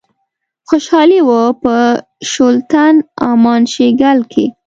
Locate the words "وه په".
1.27-1.75